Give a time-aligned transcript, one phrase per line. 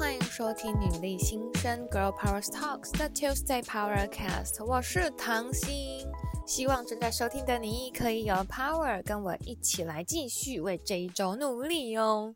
[0.00, 6.06] 欢迎收听女力新生 Girl Power Talks 的 Tuesday Powercast，我是唐心，
[6.46, 12.34] 希望正在收听的你可以有 power，跟我一起来继续为这一周努力哦。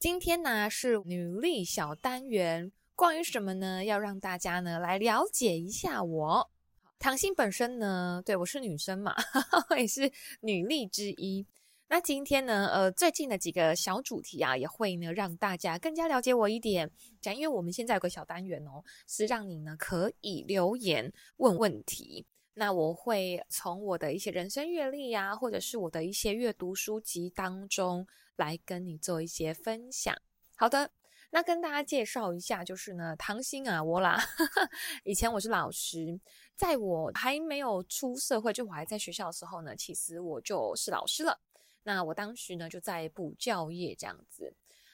[0.00, 3.84] 今天呢是女力小单元，关于什么呢？
[3.84, 6.50] 要让大家呢来了解一下我。
[6.98, 9.14] 唐心本身呢，对，我是女生嘛，
[9.70, 10.10] 我也是
[10.40, 11.46] 女力之一。
[11.86, 16.90] 那今天呢，呃，最近的几个小主题啊，也会呢让大家更加了解我一点。
[17.20, 22.26] 讲，因为我们现在有个小单元哦，是让你呢可以留言问问题。
[22.54, 30.16] 那我会从我的一些人生阅历呀，或者是我的一些阅读书籍当中来跟你做一些分享。
[30.56, 30.90] 好的，
[31.30, 34.18] 那跟大家介绍一下，就是呢，唐心啊，我啦，
[35.04, 36.18] 以前我是老师，
[36.56, 41.38] 在我还没有出社会，就我还在学校的时候呢，其实我就是老师了。
[41.84, 44.52] 那我当时呢就在补教业这样子，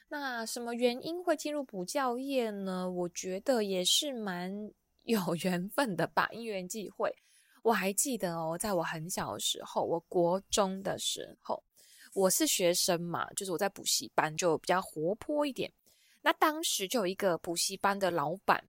[0.08, 2.90] 那什么原因会进入补教业呢？
[2.90, 4.70] 我觉得也是蛮
[5.04, 7.14] 有缘分的吧，因缘际会。
[7.62, 11.62] 我还记得哦，在我很小的时候，我国中的时候，
[12.14, 15.72] 我是学生嘛，就是我在补习班就比较活泼一点。
[16.22, 18.62] 那当时就有一个补习班的老板，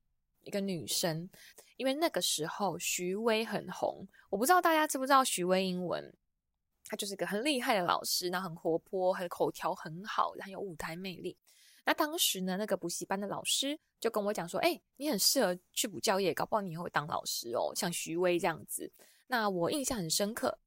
[0.43, 1.29] 一个女生，
[1.77, 6.13] 因为那个时候徐薇很红，我不知道大家知不知道徐薇英文。
[6.91, 11.37] 他就是个很厉害的老师，那很活泼，很口条很好，很有舞台魅力。
[11.85, 18.91] 那当时呢，那个补习班的老师就跟我讲说：“哎，你很适合去补教业，搞不好你以后会当老师哦，像徐威这样子。”
[19.27, 20.59] 那我印象很深刻，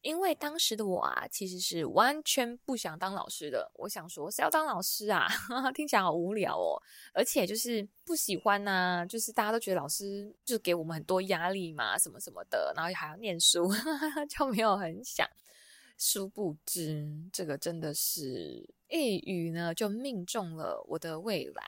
[0.00, 3.70] 因为当时的我啊，其实是完全不想当老师的。
[3.74, 5.28] 我想说，谁要当老师啊？
[5.74, 6.80] 听起来好无聊哦，
[7.12, 13.68] 而且就是不喜欢呐、就是大家都觉得老师就是给我们很多压力嘛，什么什么的，然后还要念书，
[14.30, 15.28] 就没有很想。
[15.98, 21.62] 殊不知，这个真的是一语呢，就命中了我的未来。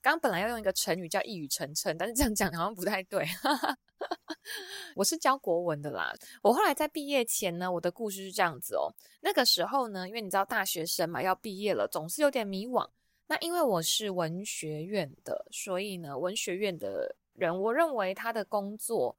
[0.00, 3.26] 刚本来要用一个成语叫一语成谶，但是这样讲好像不太对。
[4.94, 6.14] 我是教国文的啦。
[6.42, 8.94] 我后来在毕业前呢，我的故事是这样子哦。
[9.20, 12.88] 那个时候呢，因为你知道大学生嘛，要毕业了，总是有点迷惘。
[13.26, 19.16] 那因为我是文学院的，所以呢，文学院的人，我认为他的工作，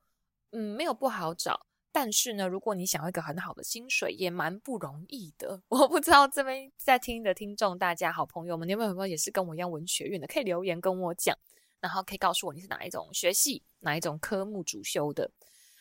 [0.52, 1.68] 嗯，没有不好找。
[1.92, 5.62] 但是呢，如果你想要一个很好的薪水，也蛮不容易的。
[5.70, 10.28] 我不知道这边在听的听众，大家好朋友们，你们有没有也是跟我一样文学院的？
[10.28, 11.36] 可以留言跟我讲，
[11.80, 15.32] 然后可以告诉我你是哪一种学系、哪一种科目主修的。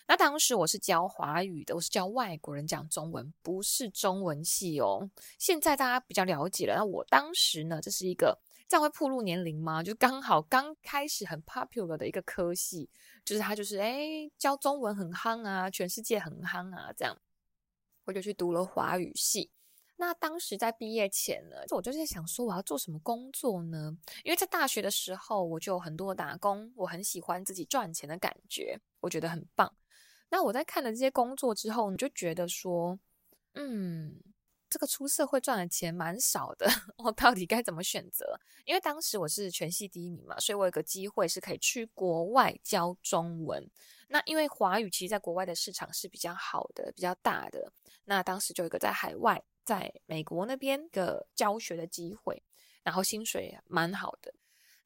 [0.06, 5.10] 那当时我是教华语的，我是教外国人讲中文，不是中文系哦。
[5.38, 6.74] 现在大家比较了解了。
[6.76, 8.38] 那我当时呢，这是一个。
[8.68, 9.82] 这样会暴露年龄吗？
[9.82, 12.90] 就刚好刚开始很 popular 的一个科系，
[13.24, 17.16] 就是他就是诶教中文很夯啊，全世界很夯啊，这样
[18.04, 19.50] 我就去读了华语系。
[19.96, 23.96] 那当时在毕业前呢，我就在想说我要做什么工作呢？
[24.22, 29.74] 因为在大学的时候我就有很多打工，我很喜欢自己赚钱的感觉，我觉得很棒。
[30.28, 32.98] 那我在看了这些工作之后，你就觉得说，
[33.54, 34.20] 嗯。
[34.70, 36.66] 这个出社会赚的钱蛮少的，
[36.98, 38.38] 我到底该怎么选择？
[38.64, 43.70] 因为当时我是全系第一名嘛，所以我有个机会是可以去国外教中文。
[44.08, 47.72] 那因为华语其实在国外的市场是比较好的、比较大的。
[48.04, 52.42] 那当时就有一个在海外，在美国那边的教学的机会，
[52.82, 54.34] 然后薪水也蛮好的。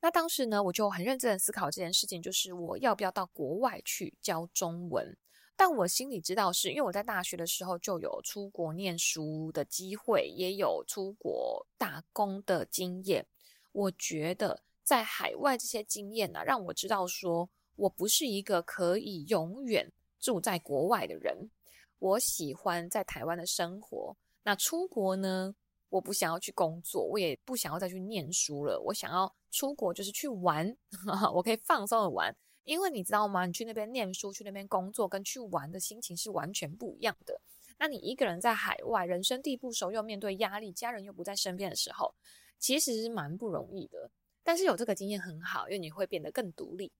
[0.01, 5.17] 那当时呢，我就很认真的思考这件事情，就是我要不要到国外去教中文。
[5.57, 13.25] 但我心里知道是，因为我在大学的时候就有出国念书的机会，也有出国打工的经验。
[13.73, 21.51] 我觉得在海外这些经验呢、啊，让我知道说我不是一个可以永远住在国外的人。
[21.99, 24.17] 我喜欢在台湾的生活。
[24.43, 25.55] 那出国呢，
[25.89, 28.81] 我不想要去工作，我也不想要再去念书了。
[28.81, 30.77] 我想要出国就是去玩，
[31.33, 32.35] 我可以放松的玩。
[32.65, 33.47] 因为你知道吗？
[33.47, 37.41] 你去那边念书，去那边工作，跟去玩的心情是完全不一样的。
[37.79, 42.15] 那你一个人在海外，人生地不熟，又面对压力，家人又不在身边的时候，
[42.59, 44.11] 其实是蛮不容易的。
[44.45, 46.93] 但是有这个经验很好，因为你会变得更独立。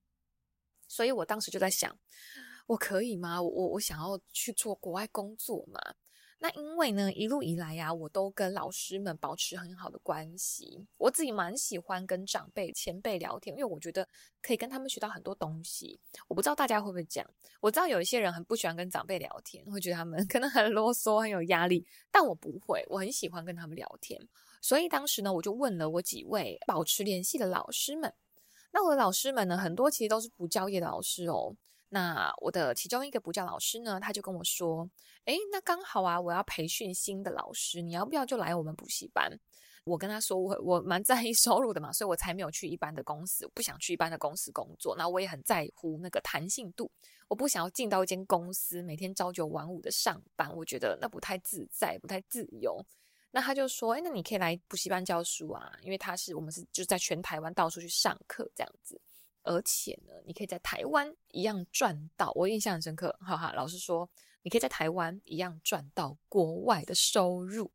[0.89, 1.97] 所以我当时就在想，
[2.67, 3.41] 我可以吗？
[3.41, 5.95] 我我我想要去做国外工作嘛？
[6.43, 10.85] 那因为呢，一路以来呀、啊，我都跟老师们保持很好的关系。
[10.99, 14.09] 我自己蛮喜欢跟长辈、前辈聊天，因为我觉得
[14.41, 16.01] 可以跟他们学到很多东西。
[16.27, 17.25] 我不知道大家会不会讲，
[17.61, 24.21] 我知道有一些人很不喜欢跟长辈聊天，会觉得他们 可能很啰嗦、很有压力，但我不会，我很喜欢跟他们聊天。
[24.61, 28.13] 所以当时呢，我就问了我几位保持联系的老师们。
[28.73, 31.55] 那我的老师们呢，很多其实都是补教业的老师哦。
[31.95, 34.89] 那我的其中一个补教老师呢，他就跟我说
[35.27, 39.39] ：“诶，那刚好啊，我要培训新的老师，你要不要就来我们补习班？”
[39.85, 44.97] 我跟他说我我蛮在意 收入的嘛，所以我才没有去一般的公司，不想去一般的公司工作。
[44.97, 46.91] 那我也很在乎那个弹性度，
[47.29, 52.83] 我不想要进到一间公司每天朝九晚五的上班，我觉得那不太自在，不太自由。
[53.33, 58.99] 那他就说，哎，那你可以来补习班教书啊，因为他是我们是就在全台湾到处去上课这样子，
[59.43, 64.09] 而且呢，你可以在台湾一样赚到，我印象很深刻，哈哈，老师说
[64.43, 67.71] 你可以在台湾一样赚到国外的收入。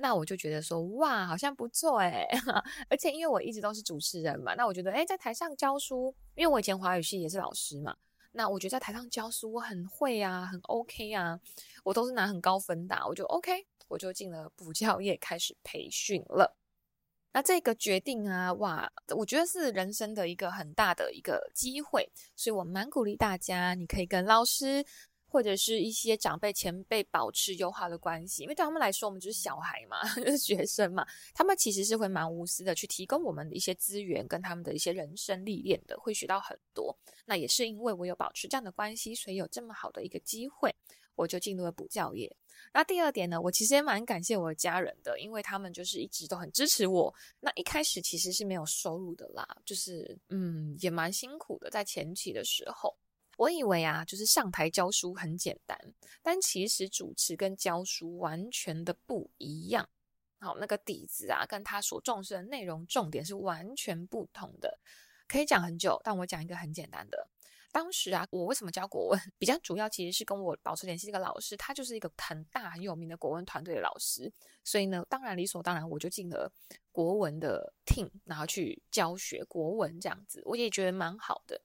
[0.00, 2.24] 那我就觉得说，哇，好像不错哎，
[2.88, 7.96] 而且因为我一直都是主持人嘛，那我觉得，哎，在台上教书，因为我以前华语系也是老师嘛，
[8.30, 11.40] 那我觉得在台上教书我很会啊，很 OK 啊，
[11.82, 16.56] 我都是拿很高分的，我就 OK，我就进了补教业开始培训了。
[17.32, 24.84] 那这个决定啊，哇，我觉得是人生的一个很大的一个机会，所以我蛮鼓励大家，你可以跟老师。
[25.30, 36.96] 或者是一些长辈前辈保持友好的关系，因为对他们来说，我们就是小孩嘛， 就是学生嘛，他们其实是会蛮无私的去提供我们的一些资源跟他们的一些人生历练的，会学到很多。
[37.26, 40.74] 那也是因为我有保持这样的关系，所以有这么好的一个机会，
[41.14, 42.34] 我就进入了补教业。
[42.72, 47.14] 那第二点呢，我其实也蛮感谢我的家人的，因为他们就是一直都很支持我。
[47.40, 52.96] 那一开始其实是没有收入的啦，就是嗯，也蛮辛苦的，在前期的时候。
[53.36, 55.78] 我以为啊，就是上台教书很简单，
[56.22, 59.88] 但其实主持跟教书完全的不一样。
[60.40, 64.78] 好，那个底子啊，跟他所重视的内容重点是完全不同的。
[65.28, 67.28] 可以讲很久，但我讲一个很简单的。
[67.72, 69.20] 当时啊，我为什么教国文？
[69.38, 74.32] 比较主要其实是跟我保持联系这个老师，他就是一个很大很有名的国文团队的老师。
[74.64, 76.52] 所以呢，当然理所当然，我就进了
[76.92, 81.60] 国文的 team，然后去教学国文这样子，我也觉得蛮好的。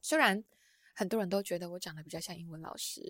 [0.00, 0.44] 虽然。
[0.96, 3.02] 很多人都觉得我长得比较像英文老师。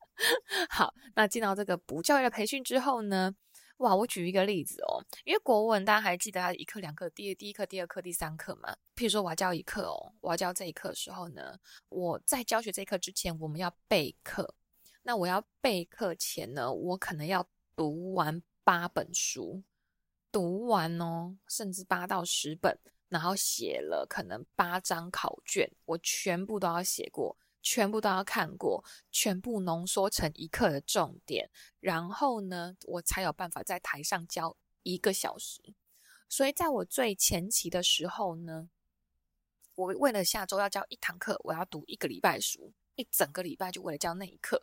[0.68, 3.34] 好，那进到这个补教育的培训之后呢，
[3.78, 8.74] 哇，我举一个例子哦，因为国文大家还记得它一课两课，第一第一课、第二课、第三课嘛。
[8.94, 11.58] 譬如说我要教一课哦，我要教这一课的时候呢，
[11.90, 14.54] 我在教学这一课之前，我们要备课。
[15.02, 17.46] 那我要备课前呢，我可能要
[17.76, 19.62] 读完八本书，
[20.32, 22.78] 读完哦，甚至八到十本。
[23.08, 27.36] 然后写了可能八张考卷，我全部都要写过，
[27.68, 35.60] 全部都要看过，全部浓缩成一课的重点，然后呢，我才有办法在台上教一个小时。
[36.28, 38.68] 所以在我最前期的时候呢，
[39.74, 44.62] 我为了下周要教一堂课，我要读一个礼拜书，一整个礼拜就为了教那一课，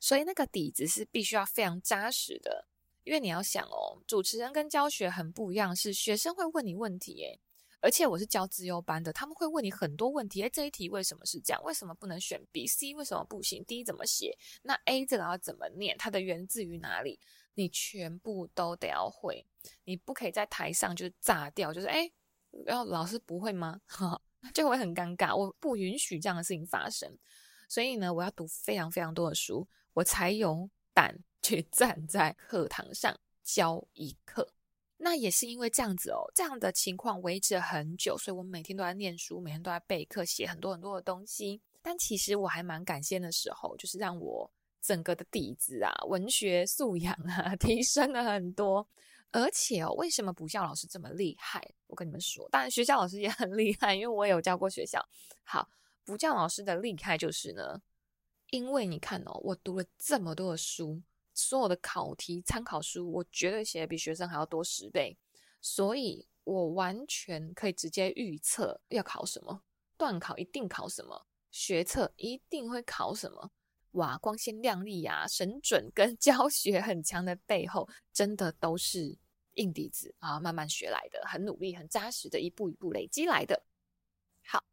[0.00, 2.66] 所以那个底子是必须要非常扎实的，
[3.04, 7.38] 因为你要想哦，主持人跟教学很不一样，是学生会问你问题，诶
[7.82, 10.40] 而且我是教资优班的，他们会问你很多问题。
[10.40, 11.60] 诶，这一题为什么是这样？
[11.64, 12.94] 为什么不能选 B、C？
[12.94, 14.38] 为什么不行？D 怎么写？
[14.62, 15.96] 那 A 这个要怎么念？
[15.98, 17.18] 它的源自于哪里？
[17.54, 19.44] 你全部都得要会。
[19.84, 22.12] 你不可以在台上就是炸掉，就是诶，
[22.64, 23.80] 然后老师不会吗？
[23.90, 24.22] 哈，
[24.54, 25.36] 就会很尴尬。
[25.36, 27.18] 我不允许这样的事情发生。
[27.68, 34.54] 所以呢，我要读非常非常多的书，我才有胆去站在课堂上教一课。
[35.04, 41.60] 那也是因为这样子哦，这样的情况维持了很久，所以我每天都在念书，每天都在备课，写很多很多的东西。
[41.82, 44.48] 但其实我还蛮感谢的时候，就是让我
[44.80, 48.88] 整个的底子啊，文学素养啊， 提升了很多。
[49.32, 51.60] 而且哦，为什么补教老师这么厉害？
[51.88, 55.04] 我跟你们说，当然学校老师也很厉害，因为我也有教过学校。
[55.42, 55.68] 好，
[56.04, 57.82] 补教老师的厉害就是呢，
[58.50, 61.02] 因为你看哦，我读了这么多的书。
[61.42, 65.18] 所有的考题参考书，我绝对写的比学生还要多十倍，
[65.60, 69.62] 所以我完全可以直接预测要考什么，
[69.96, 73.50] 段考一定考什么，学测一定会考什么。
[73.92, 79.18] 哇，光鲜亮丽呀、啊，神准跟 教学很强的背后，真的都是
[79.54, 83.64] 硬底子啊，慢慢学来的，很努力、很扎实的，一步一步累积来的。
[84.46, 84.64] 好，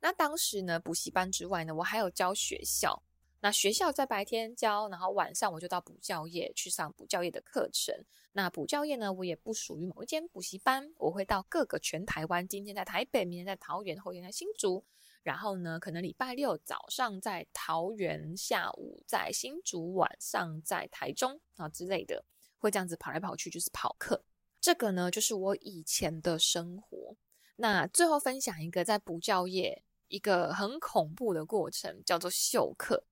[0.00, 3.02] 那当时呢，补习班之外呢，我还有教学校。
[3.40, 7.94] 那学校在白天教，然后晚上我就到补教业去上补教业的课程。
[8.32, 14.84] 那补教业呢，我也不属于某一间补习班，我会到各个全台湾，今天在台北，明天在桃园，后天在新竹。
[15.22, 22.24] 然后呢，可能礼拜六早上在桃园，下午在新竹，晚上在台中啊之类的，
[22.58, 24.22] 会这样子跑来跑去，就是跑课。
[24.60, 27.16] 这个呢，就是我以前的生活。
[27.56, 33.04] 那最后分享一个在补教业一个很恐怖的过程，叫做秀课。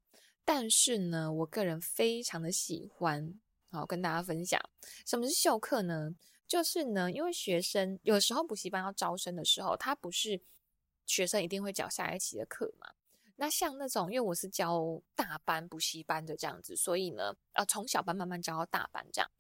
[0.51, 3.39] 但是呢，我个人非常的喜欢，
[3.71, 4.59] 好跟大家分享，
[5.05, 6.15] 什么是秀课呢？
[6.47, 10.41] 就是呢，因为学生有时候补习班要招生的时候，他不是
[11.05, 12.95] 学生一定会缴下一期的课嘛。
[13.37, 19.31] 那像那种，因为我是教大班补习班的这样子，所以呢，呃，从小班慢慢教到大班这样。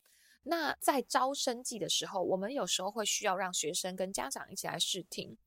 [0.42, 5.38] 那在招生季的时候，我们有时候会需要让学生跟家长一起来试听，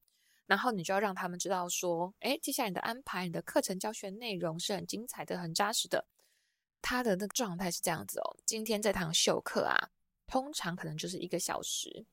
[0.52, 6.06] 然后你就要让他们知道说，诶，接下来你的安排，你的课程教学内容是很精彩的、很扎实的。
[6.82, 9.92] 他的那个状态是这样子哦，今天这堂秀课啊，
[10.28, 12.06] 通常可能就是一个小时，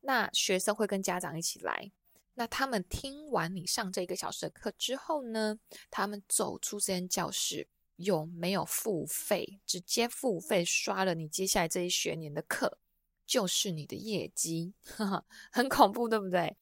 [0.00, 1.92] 那学生会跟家长一起来，
[2.34, 7.68] 那他们听完你上这一个小时的课之后呢，他们走出这间教室。
[7.96, 9.60] 有没有付费？
[9.64, 12.78] 直接付费刷了你接下来这一学年的课，
[13.24, 16.56] 就是你的业绩，呵呵，很恐怖，对不对？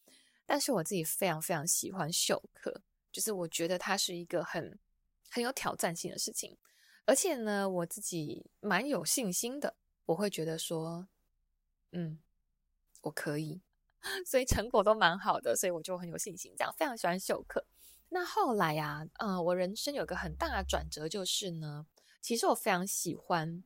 [0.51, 4.77] 但是我自己非常非常喜欢秀课，就是我觉得它是一个很
[5.31, 6.59] 很有挑战性的事情，
[7.05, 9.77] 而且呢，我自己蛮有信心的，
[10.07, 11.07] 我会觉得说，
[11.93, 12.19] 嗯，
[13.03, 13.63] 我可以，
[14.27, 17.65] 所以成果都蛮好的，所以我就很有信心，这样非常喜欢秀课。
[18.09, 21.87] 那后来呀、啊，呃，我人生有个很大的转折，就是呢，
[22.21, 23.63] 其实我非常喜欢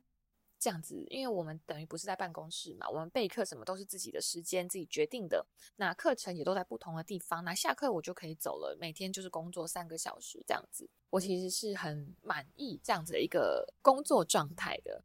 [0.65, 5.45] 这样子，因为我们等于不是在办公室嘛，我们备课什么都是自己的时间自己决定的，
[5.75, 15.03] 那课程也都在不同的地方，那下课我就可以走了，每天就是工作三个小时这样子，我其实是很满意这样子的一个工作状态的。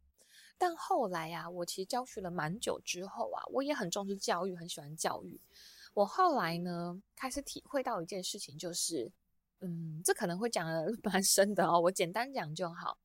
[0.57, 5.39] 但后来呀、啊，我其实教学了蛮久之后啊，我也很重视教育，很喜欢教育。
[5.93, 9.11] 我后来呢，开始体会到一件事情，就是。
[9.63, 12.97] 嗯，这可能会讲的 蛮深的哦，我简单讲就好。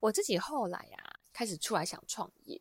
[0.00, 2.60] 我自己后来呀、啊，开始出来想创业。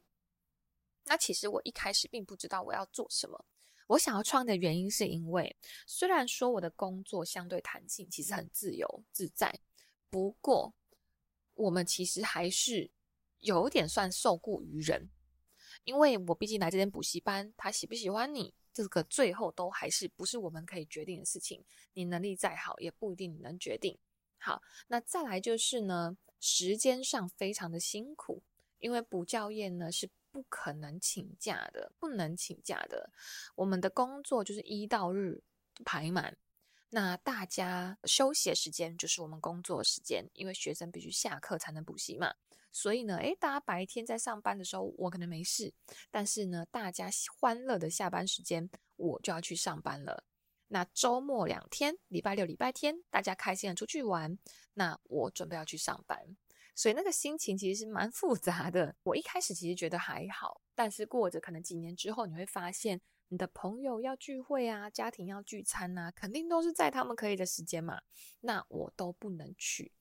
[1.05, 3.45] 那其实我一开始并不知道我要做什么。
[3.87, 5.57] 我想要创的原因是因为，
[5.87, 9.59] 虽然说我的工作相对弹性，其实很自由自在，
[10.11, 10.75] 不过
[11.55, 12.91] 我们其实还是
[13.39, 15.09] 有点算受雇于人，
[15.83, 18.53] 因为我毕竟来这间补习班，他喜不喜欢你？
[18.71, 21.65] 这个最后都还是不是我们可以决定的事情。
[21.93, 23.97] 你能力再好，也不一定你能决定。
[24.37, 28.43] 好，那再来就是呢，时间上非常的辛苦，
[28.79, 33.11] 因为补教业呢是不可能请假的，不能请假的。
[33.55, 35.43] 我们的工作就是一到日
[35.85, 36.37] 排满，
[36.89, 42.33] 那大家休息的时间就是我们工作时间，因为学生必须下课才能补习嘛。
[42.71, 45.73] 所以呢，诶，大家白天在上班的时候，我可能没事，
[46.11, 47.09] 但是呢，大家
[47.39, 50.23] 欢乐的下班时间，我就要去上班了。
[50.67, 54.37] 那周末两天，礼拜六、礼拜天，大家开心的出去玩，
[54.75, 56.37] 那我准备要去上班，
[56.79, 58.95] 所以那个心情其实是蛮复杂的。
[59.03, 67.99] 我一开始其实觉得还好，但是过着可能几年之后，你会发现你的朋友要聚会啊，家庭要聚餐啊，肯定都是在他们可以的时间嘛，
[68.39, 69.91] 那我都不能去。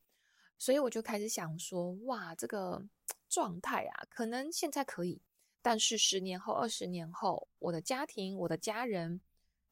[0.56, 2.80] 所以我就开始想说，哇，这个
[3.28, 5.20] 状态啊，可能现在可以，
[5.60, 9.20] 但是十年后、二十年后，我的家庭、我的家人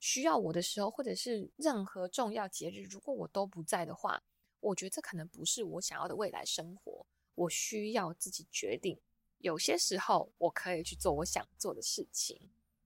[0.00, 4.20] 需要我的时候，或者是任何重要节日，如果我都不在的话，
[4.60, 7.06] 我觉得这可能不是我想要的未来生活。
[7.34, 8.98] 我需要自己决定，
[9.38, 12.40] 有些时候我可以去做我想做的事情。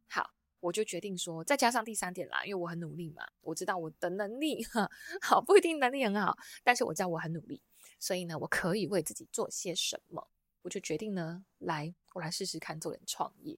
[0.08, 4.66] 好，我就决定说，再加上第三点啦，因为我很努力嘛，我知道我的能力，
[5.22, 7.62] 好，不一定能力很好，但是我知道我很努力。
[8.00, 10.28] 所以呢，我可以为自己做些什么？
[10.62, 13.56] 我就决定呢，来，我来试试看做点创业。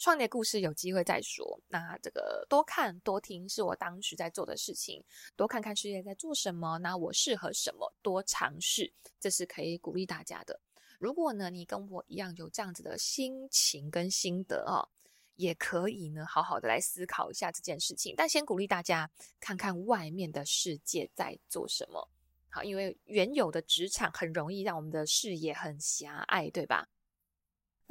[0.00, 1.60] 创业故事有机会再说。
[1.68, 5.04] 那这个多看多听是我当时在做的事情，
[5.36, 8.90] 多看看世界在做什么，那我适合什么，多尝试，
[9.20, 10.58] 这是可以鼓励大家的。
[10.98, 14.88] 如果呢，你跟我一样有这样子的心情跟心得哦，
[15.36, 18.14] 也可以呢，好好的来思考一下这件事情。
[18.16, 22.08] 但先鼓励大家看看外面的世界在做什么。
[22.48, 26.88] 好，因为原有的职场很容易让我们的视野很狭隘，对吧？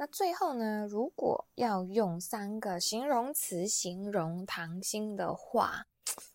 [0.00, 5.84] 那最后呢，如果要用三个形容词形容唐心的话，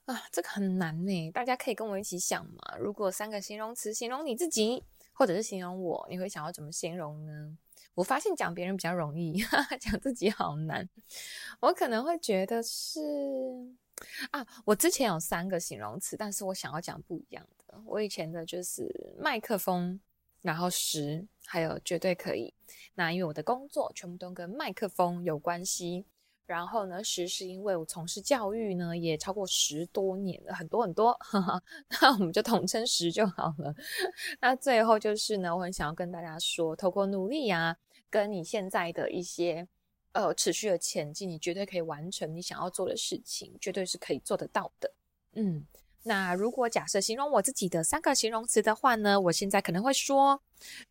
[0.05, 1.31] 啊，这个很难呢。
[1.31, 2.77] 大家可以跟我一起想嘛。
[2.77, 7.57] 如果三个形容词形容你自己，或者是形容我，你会想要怎么形容呢？
[7.95, 10.87] 我发现讲别人比较容易，哈哈，讲自己好难。
[11.59, 12.99] 我可能会觉得是
[14.29, 17.81] 啊，我之前有三个形容词，但是我想要讲不一样的。
[17.83, 19.99] 我以前的就是麦克风，
[20.45, 22.53] 然后十，还有绝对可以。
[22.93, 26.05] 那因为我的工作全部都跟麦克风有关系，
[26.45, 33.73] 然后呢，十是因为我从事教育呢也超过十多年了，很多很多，呵呵，那我们就统称十就好了。
[34.39, 37.75] 那最后就是呢，我很想要跟大家说，透过努力啊，
[38.11, 39.67] 跟你现在的一些
[40.11, 44.93] 呃持续的前进，你绝对可以完成你想要做的事情，绝对是可以做得到的。
[45.33, 45.65] 嗯。
[46.07, 50.39] 那如果假设形容我自己的三个形容词的话呢，我现在可能会说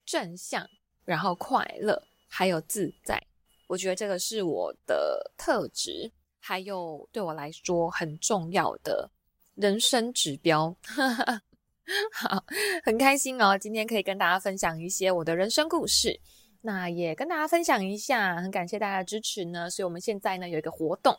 [0.05, 0.69] 正向，
[1.05, 3.23] 然后快乐，还有自在。
[3.69, 9.09] 我觉得这个是我的特质，还有对我来说很重要的
[9.55, 10.77] 人生指标。
[12.13, 12.45] 好，
[12.83, 16.21] 很开心哦，今天可以跟大家分享一些我的人生故事。
[16.61, 19.71] 那也跟大家分享一下，很感谢大家的支持呢。
[19.71, 21.17] 所以我们现在呢有一个活动，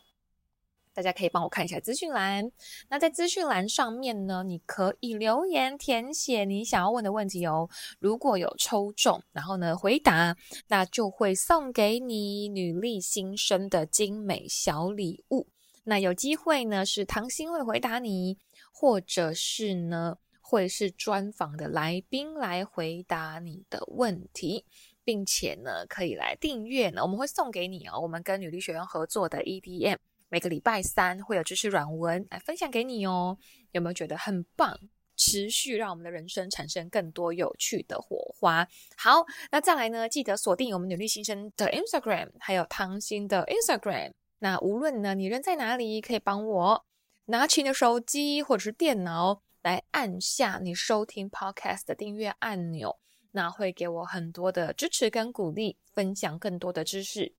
[0.96, 2.50] 大家可以帮我看一下资讯栏。
[2.90, 7.70] 那在资讯栏上面呢，你可以留言填写你想要问的问题哦。
[8.00, 10.38] 如果有抽中，然后呢回答，
[10.70, 15.48] 那就会送给你女力新生的精美小礼物。
[15.84, 18.38] 那有机会呢是唐心会回答你，
[18.72, 24.64] 或者是呢会是专访的来宾来回答你的问题。
[25.04, 28.00] 并且呢，可以来订阅呢，我们会送给你哦。
[28.02, 29.98] 我们跟女力学院合作的 EDM，
[30.30, 33.38] 每个礼拜三会有知识软文来分享给你哦。
[33.72, 34.80] 有没有觉得很棒？
[35.18, 38.68] 持续让我们的人生产生更多有趣的火花。
[38.98, 44.12] 好，那再来呢，记得锁定我们努力新生的 Instagram，还有唐心的 Instagram。
[44.40, 46.86] 那无论呢你人在哪里，可以帮我
[47.28, 53.00] 拿起你的手机或者是电脑来按下你收听 Podcast 的订阅按钮。
[53.32, 57.34] 那会给我很多的支持跟鼓励，分享更多的知识，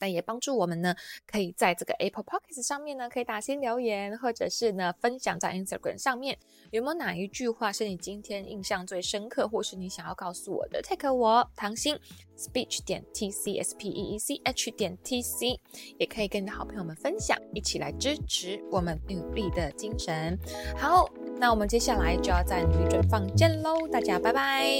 [0.00, 0.94] 那也帮助我们呢，
[1.26, 6.38] 可以在这个 Apple p o c k e t 上面呢，可以打新留言，或者是呢，分享在 Instagram 上面。
[6.70, 11.98] 有没有哪一句话是你今天印象最深刻，或是你想要告诉我的？Take 我唐心
[12.36, 15.60] Speech 点 T C S P E E C H 点 T C，
[15.98, 20.38] 也可以跟你的好朋友们分享，一起来支持我们努力的精神。
[20.76, 24.78] 好，那我们接下来就要在努力准放见喽，大家拜拜。